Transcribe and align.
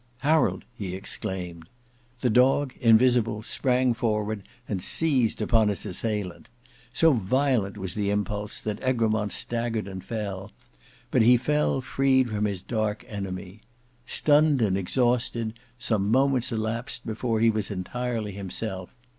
"Harold!" 0.21 0.65
he 0.73 0.95
exclaimed. 0.95 1.69
The 2.21 2.31
dog, 2.31 2.73
invisible, 2.79 3.43
sprang 3.43 3.93
forward 3.93 4.41
and 4.67 4.81
seized 4.81 5.43
upon 5.43 5.67
his 5.67 5.85
assailant. 5.85 6.49
So 6.91 7.13
violent 7.13 7.77
was 7.77 7.93
the 7.93 8.09
impulse 8.09 8.59
that 8.61 8.81
Egremont 8.81 9.31
staggered 9.31 9.87
and 9.87 10.03
fell, 10.03 10.51
but 11.11 11.21
he 11.21 11.37
fell 11.37 11.81
freed 11.81 12.31
from 12.31 12.45
his 12.45 12.63
dark 12.63 13.05
enemy. 13.07 13.59
Stunned 14.07 14.59
and 14.59 14.75
exhausted, 14.75 15.53
some 15.77 16.09
moments 16.09 16.51
elapsed 16.51 17.05
before 17.05 17.39
he 17.39 17.51
was 17.51 17.69
entirely 17.69 18.31
himself. 18.31 18.89